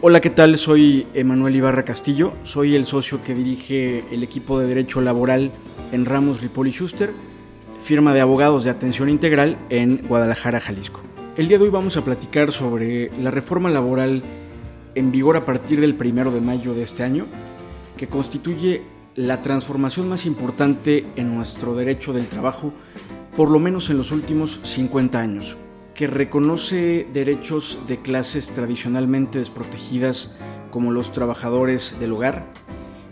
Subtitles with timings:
[0.00, 0.58] Hola, ¿qué tal?
[0.58, 5.50] Soy Emanuel Ibarra Castillo, soy el socio que dirige el equipo de Derecho Laboral
[5.90, 7.10] en Ramos Ripoli Schuster,
[7.82, 11.00] firma de abogados de atención integral en Guadalajara, Jalisco.
[11.36, 14.22] El día de hoy vamos a platicar sobre la reforma laboral
[14.94, 17.26] en vigor a partir del primero de mayo de este año,
[17.96, 18.82] que constituye
[19.16, 22.72] la transformación más importante en nuestro derecho del trabajo,
[23.36, 25.58] por lo menos en los últimos 50 años
[25.98, 30.36] que reconoce derechos de clases tradicionalmente desprotegidas
[30.70, 32.46] como los trabajadores del hogar,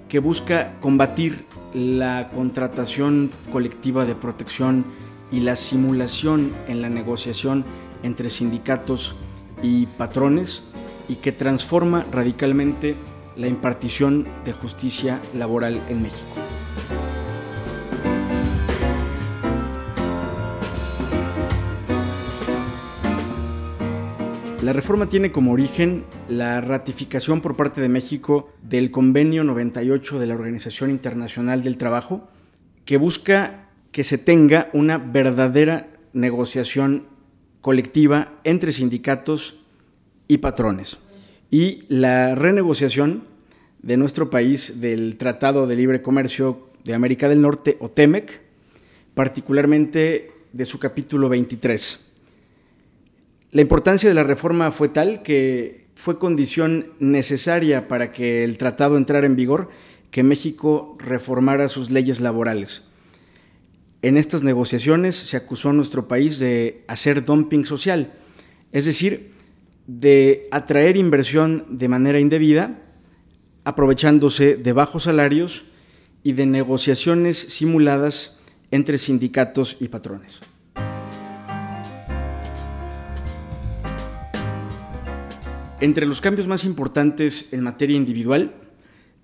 [0.08, 4.84] que busca combatir la contratación colectiva de protección
[5.32, 7.64] y la simulación en la negociación
[8.04, 9.16] entre sindicatos
[9.64, 10.62] y patrones
[11.08, 12.94] y que transforma radicalmente
[13.34, 16.45] la impartición de justicia laboral en México.
[24.67, 30.27] La reforma tiene como origen la ratificación por parte de México del Convenio 98 de
[30.27, 32.28] la Organización Internacional del Trabajo,
[32.84, 37.06] que busca que se tenga una verdadera negociación
[37.61, 39.61] colectiva entre sindicatos
[40.27, 40.98] y patrones.
[41.48, 43.23] Y la renegociación
[43.83, 48.41] de nuestro país del Tratado de Libre Comercio de América del Norte, o TEMEC,
[49.14, 52.05] particularmente de su capítulo 23
[53.52, 58.97] la importancia de la reforma fue tal que fue condición necesaria para que el tratado
[58.97, 59.70] entrara en vigor
[60.11, 62.84] que México reformara sus leyes laborales.
[64.02, 68.12] En estas negociaciones se acusó a nuestro país de hacer dumping social,
[68.72, 69.33] es decir,
[69.86, 72.83] de atraer inversión de manera indebida,
[73.64, 75.64] aprovechándose de bajos salarios
[76.22, 78.39] y de negociaciones simuladas
[78.70, 80.41] entre sindicatos y patrones.
[85.78, 88.55] Entre los cambios más importantes en materia individual,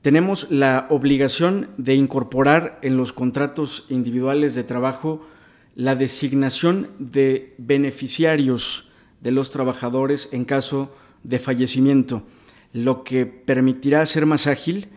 [0.02, 5.26] tenemos la obligación de incorporar en los contratos individuales de trabajo
[5.74, 8.90] la designación de beneficiarios
[9.22, 12.26] de los trabajadores en caso de fallecimiento,
[12.74, 14.88] lo que permitirá hacer más ágil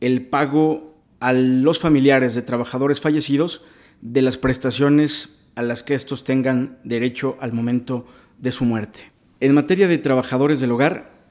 [0.00, 3.62] el pago a los familiares de trabajadores fallecidos
[4.00, 8.04] de las prestaciones a las que estos tengan derecho al momento
[8.38, 9.13] de su muerte.
[9.44, 11.28] En materia de trabajadores del hogar,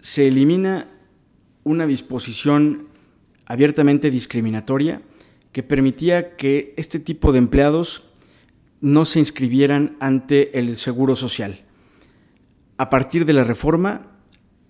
[0.00, 0.88] se elimina
[1.62, 2.88] una disposición
[3.46, 5.00] abiertamente discriminatoria
[5.52, 8.10] que permitía que este tipo de empleados
[8.80, 11.60] no se inscribieran ante el Seguro Social.
[12.78, 14.08] A partir de la reforma,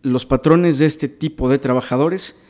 [0.03, 2.41] los patrones de este tipo de trabajadores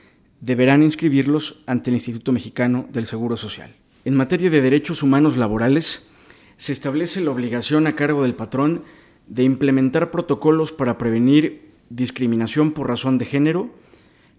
[0.40, 3.76] deberán inscribirlos ante el Instituto Mexicano del Seguro Social.
[4.04, 6.08] En materia de derechos humanos laborales,
[6.56, 8.82] se establece la obligación a cargo del patrón
[9.26, 13.70] de implementar protocolos para prevenir discriminación por razón de género,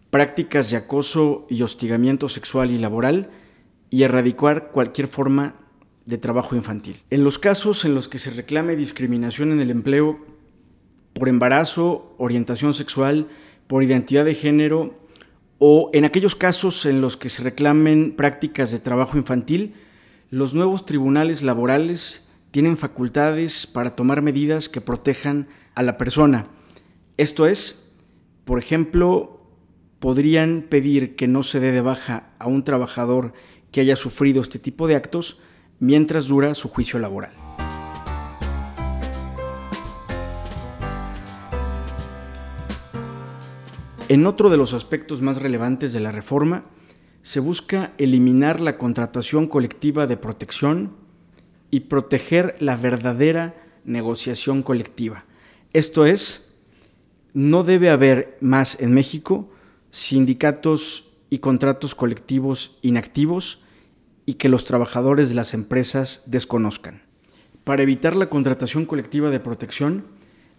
[0.10, 3.30] prácticas de acoso y hostigamiento sexual y laboral
[3.90, 5.56] y erradicar cualquier forma
[6.06, 6.98] de trabajo infantil.
[7.10, 10.20] En los casos en los que se reclame discriminación en el empleo
[11.14, 13.28] por embarazo, orientación sexual,
[13.68, 15.00] por identidad de género
[15.60, 19.74] o en aquellos casos en los que se reclamen prácticas de trabajo infantil,
[20.30, 26.46] los nuevos tribunales laborales tienen facultades para tomar medidas que protejan a la persona.
[27.18, 27.96] Esto es,
[28.44, 29.42] por ejemplo,
[29.98, 33.34] podrían pedir que no se dé de baja a un trabajador
[33.72, 35.40] que haya sufrido este tipo de actos
[35.80, 37.34] mientras dura su juicio laboral.
[44.10, 46.66] En otro de los aspectos más relevantes de la reforma,
[47.24, 51.03] se busca eliminar la contratación colectiva de protección
[51.74, 55.26] y proteger la verdadera negociación colectiva.
[55.74, 56.54] Esto es,
[57.34, 59.50] no debe haber más en México
[59.90, 63.64] sindicatos y contratos colectivos inactivos
[64.28, 67.02] y que los trabajadores de las empresas desconozcan.
[67.64, 70.06] Para evitar la contratación colectiva de protección,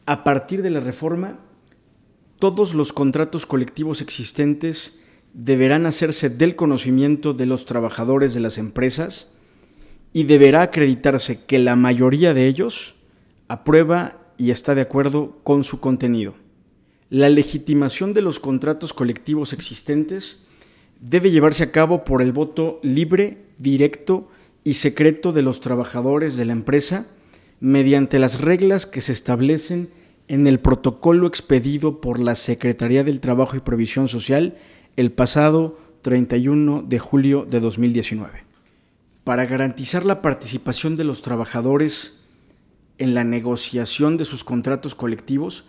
[0.06, 1.38] a partir de la reforma,
[2.40, 4.98] todos los contratos colectivos existentes
[5.32, 9.30] deberán hacerse del conocimiento de los trabajadores de las empresas
[10.14, 12.94] y deberá acreditarse que la mayoría de ellos
[13.48, 16.34] aprueba y está de acuerdo con su contenido.
[17.10, 20.38] La legitimación de los contratos colectivos existentes
[21.00, 24.28] debe llevarse a cabo por el voto libre, directo
[24.62, 27.08] y secreto de los trabajadores de la empresa
[27.58, 29.90] mediante las reglas que se establecen
[30.28, 34.56] en el protocolo expedido por la Secretaría del Trabajo y Previsión Social
[34.96, 38.43] el pasado 31 de julio de 2019
[39.24, 42.20] para garantizar la participación de los trabajadores
[42.98, 45.64] en la negociación de sus contratos colectivos,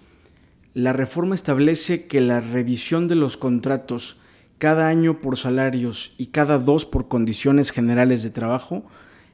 [0.73, 4.17] la reforma establece que la revisión de los contratos
[4.57, 8.85] cada año por salarios y cada dos por condiciones generales de trabajo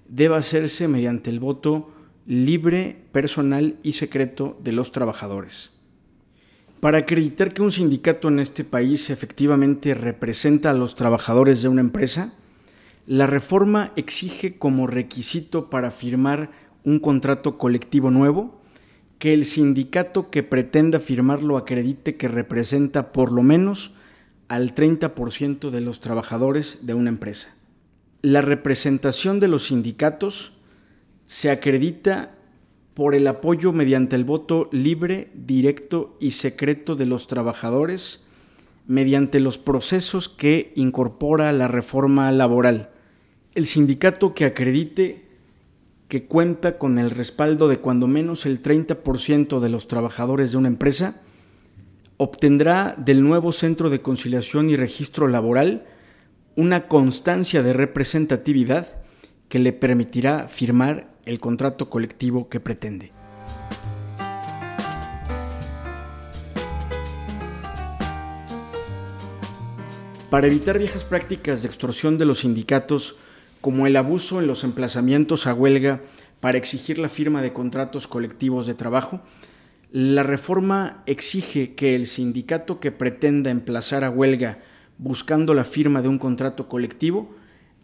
[0.07, 1.91] debe hacerse mediante el voto
[2.27, 5.71] libre, personal y secreto de los trabajadores.
[6.79, 11.81] Para acreditar que un sindicato en este país efectivamente representa a los trabajadores de una
[11.81, 12.33] empresa,
[13.05, 16.51] la reforma exige como requisito para firmar
[16.83, 18.61] un contrato colectivo nuevo
[19.19, 23.93] que el sindicato que pretenda firmarlo acredite que representa por lo menos
[24.47, 27.55] al 30% de los trabajadores de una empresa.
[28.21, 30.53] La representación de los sindicatos
[31.25, 32.35] se acredita
[32.93, 38.25] por el apoyo mediante el voto libre, directo y secreto de los trabajadores
[38.87, 42.90] mediante los procesos que incorpora la reforma laboral.
[43.53, 45.25] El sindicato que acredite
[46.07, 50.69] que cuenta con el respaldo de cuando menos el 30% de los trabajadores de una
[50.69, 51.21] empresa
[52.15, 55.85] obtendrá del nuevo Centro de Conciliación y Registro Laboral
[56.55, 59.01] una constancia de representatividad
[59.49, 63.11] que le permitirá firmar el contrato colectivo que pretende.
[70.29, 73.17] Para evitar viejas prácticas de extorsión de los sindicatos,
[73.61, 76.01] como el abuso en los emplazamientos a huelga
[76.39, 79.21] para exigir la firma de contratos colectivos de trabajo,
[79.91, 84.59] la reforma exige que el sindicato que pretenda emplazar a huelga
[84.97, 87.35] buscando la firma de un contrato colectivo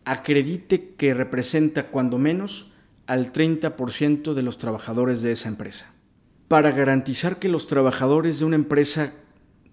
[0.05, 2.71] acredite que representa cuando menos
[3.07, 5.93] al 30% de los trabajadores de esa empresa.
[6.47, 9.11] Para garantizar que los trabajadores de una empresa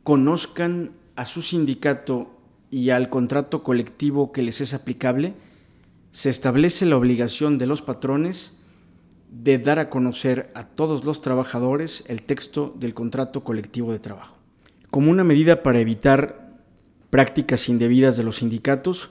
[0.03, 2.37] conozcan a su sindicato
[2.71, 5.35] y al contrato colectivo que les es aplicable,
[6.14, 8.56] se establece la obligación de los patrones
[9.32, 14.38] de dar a conocer a todos los trabajadores el texto del contrato colectivo de trabajo.
[14.93, 16.52] Como una medida para evitar
[17.11, 19.11] prácticas indebidas de los sindicatos,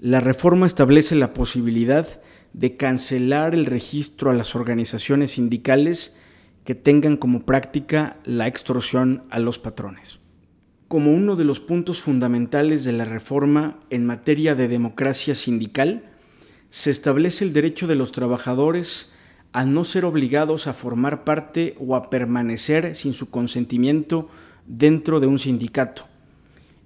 [0.00, 2.22] la reforma establece la posibilidad
[2.54, 6.16] de cancelar el registro a las organizaciones sindicales
[6.64, 10.20] que tengan como práctica la extorsión a los patrones.
[10.88, 16.08] Como uno de los puntos fundamentales de la reforma en materia de democracia sindical,
[16.70, 19.12] se establece el derecho de los trabajadores
[19.52, 24.28] a no ser obligados a formar parte o a permanecer sin su consentimiento
[24.66, 26.06] dentro de un sindicato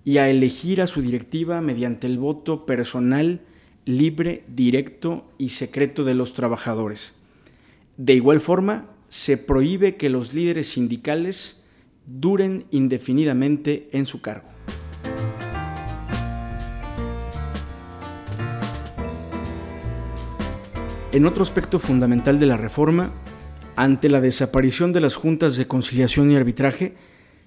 [0.05, 3.41] y a elegir a su directiva mediante el voto personal,
[3.85, 7.15] libre, directo y secreto de los trabajadores.
[7.97, 11.63] De igual forma, se prohíbe que los líderes sindicales
[12.07, 14.49] duren indefinidamente en su cargo.
[21.13, 23.13] En otro aspecto fundamental de la reforma,
[23.77, 26.95] ante la desaparición de las juntas de conciliación y arbitraje,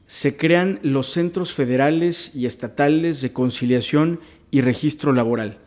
[0.06, 4.20] se crean los centros federales y estatales de conciliación
[4.52, 5.58] y registro laboral,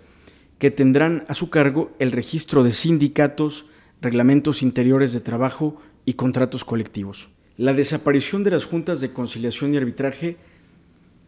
[0.60, 3.66] que tendrán a su cargo el registro de sindicatos,
[4.00, 7.30] reglamentos interiores de trabajo y contratos colectivos.
[7.56, 10.36] La desaparición de las juntas de conciliación y arbitraje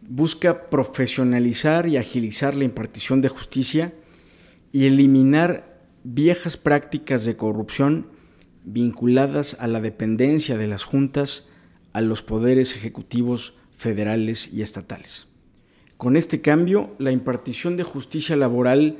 [0.07, 3.93] busca profesionalizar y agilizar la impartición de justicia
[4.71, 5.70] y eliminar
[6.03, 8.07] viejas prácticas de corrupción
[8.63, 11.49] vinculadas a la dependencia de las juntas
[11.93, 15.27] a los poderes ejecutivos federales y estatales.
[15.97, 18.97] Con este cambio, la impartición de justicia laboral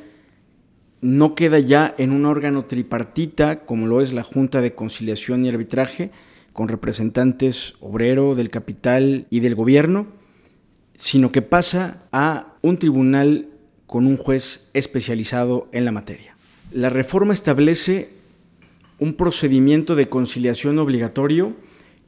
[1.01, 5.49] no queda ya en un órgano tripartita como lo es la Junta de Conciliación y
[5.49, 6.11] Arbitraje,
[6.53, 10.07] con representantes obrero, del capital y del gobierno,
[10.95, 13.47] sino que pasa a un tribunal
[13.87, 16.37] con un juez especializado en la materia.
[16.71, 18.11] La reforma establece
[18.97, 21.53] un procedimiento de conciliación obligatorio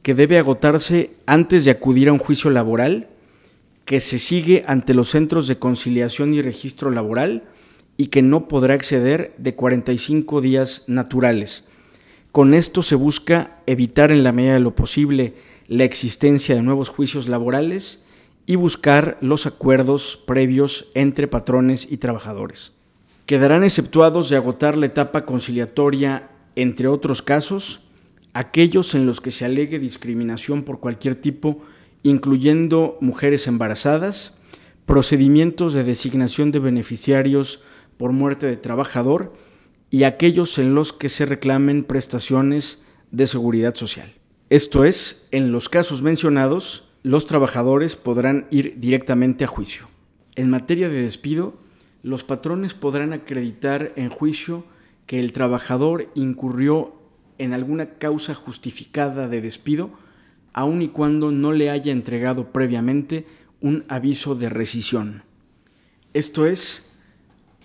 [0.03, 3.09] que debe agotarse antes de acudir a un juicio laboral,
[3.83, 7.43] que se sigue ante los centros de conciliación y registro laboral
[7.97, 11.65] y que no podrá exceder de 45 días naturales.
[12.31, 15.33] Con esto se busca evitar en la medida de lo posible
[15.67, 18.05] la existencia de nuevos juicios laborales
[18.45, 22.71] y buscar los acuerdos previos entre patrones y trabajadores.
[23.25, 27.79] Quedarán exceptuados de agotar la etapa conciliatoria, entre otros casos,
[28.33, 31.61] aquellos en los que se alegue discriminación por cualquier tipo,
[32.03, 34.33] incluyendo mujeres embarazadas,
[34.85, 37.61] procedimientos de designación de beneficiarios
[37.97, 39.33] por muerte de trabajador
[39.89, 44.13] y aquellos en los que se reclamen prestaciones de seguridad social.
[44.49, 49.87] Esto es, en los casos mencionados, los trabajadores podrán ir directamente a juicio.
[50.35, 51.62] En materia de despido,
[52.03, 54.65] los patrones podrán acreditar en juicio
[55.07, 56.93] que el trabajador incurrió
[57.37, 59.89] en alguna causa justificada de despido
[60.53, 63.25] aun y cuando no le haya entregado previamente
[63.59, 65.23] un aviso de rescisión.
[66.13, 66.91] Esto es,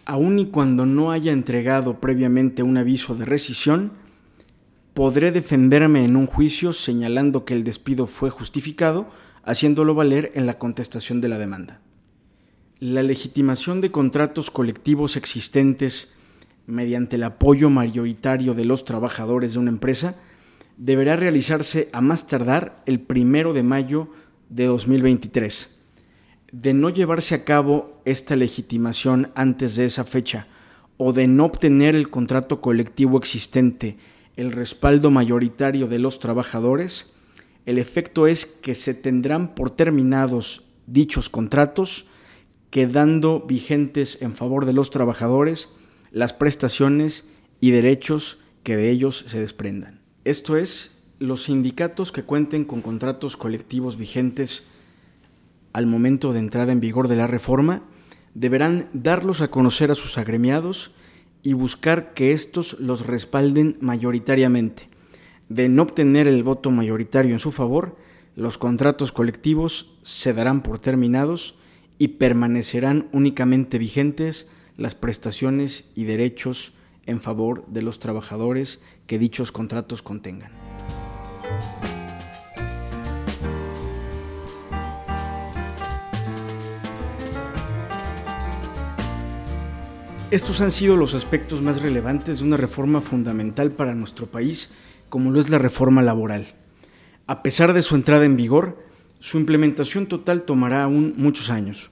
[0.07, 3.93] aun y cuando no haya entregado previamente un aviso de rescisión,
[4.95, 9.11] podré defenderme en un juicio señalando que el despido fue justificado,
[9.45, 11.81] haciéndolo valer en la contestación de la demanda.
[12.81, 16.13] La legitimación de contratos colectivos existentes
[16.67, 20.15] mediante el apoyo mayoritario de los trabajadores de una empresa
[20.77, 24.11] deberá realizarse a más tardar el primero de mayo
[24.49, 25.75] de 2023.
[26.53, 30.47] De no llevarse a cabo esta legitimación antes de esa fecha
[30.99, 33.99] o de no obtener el contrato colectivo existente
[34.37, 37.13] el respaldo mayoritario de los trabajadores,
[37.67, 42.07] el efecto es que se tendrán por terminados dichos contratos,
[42.71, 45.71] quedando vigentes en favor de los trabajadores
[46.11, 47.29] las prestaciones
[47.61, 50.01] y derechos que de ellos se desprendan.
[50.25, 54.69] Esto es, los sindicatos que cuenten con contratos colectivos vigentes
[55.73, 57.83] al momento de entrada en vigor de la reforma
[58.35, 60.93] deberán darlos a conocer a sus agremiados
[61.43, 64.89] y buscar que éstos los respalden mayoritariamente.
[65.49, 67.97] De no obtener el voto mayoritario en su favor,
[68.37, 71.57] los contratos colectivos se darán por terminados
[71.99, 76.73] y permanecerán únicamente vigentes las prestaciones y derechos
[77.07, 80.53] en favor de los trabajadores que dichos contratos contengan.
[90.31, 94.75] Estos han sido los aspectos más relevantes de una reforma fundamental para nuestro país,
[95.09, 96.47] como lo es la reforma laboral.
[97.27, 98.88] A pesar de su entrada en vigor,
[99.21, 101.91] su implementación total tomará aún muchos años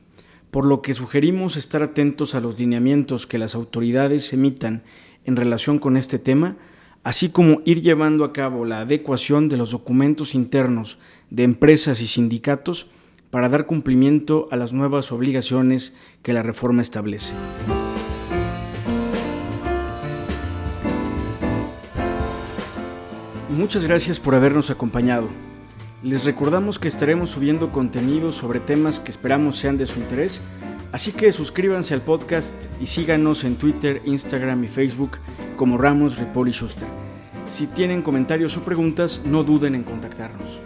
[0.57, 4.85] por lo que sugerimos estar atentos a los lineamientos que las autoridades emitan
[5.27, 6.57] en relación con este tema,
[7.05, 10.97] así como ir llevando a cabo la adecuación de los documentos internos
[11.29, 12.87] de empresas y sindicatos
[13.31, 17.35] para dar cumplimiento a las nuevas obligaciones que la reforma establece.
[23.51, 25.29] Muchas gracias por habernos acompañado.
[26.07, 30.41] Les recordamos que estaremos subiendo contenido sobre temas que esperamos sean de su interés,
[30.93, 35.19] así que suscríbanse al podcast y síganos en Twitter, Instagram y Facebook
[35.57, 36.87] como Ramos Ripoll y Schuster.
[37.49, 40.61] Si tienen comentarios o preguntas, no duden en contactarnos.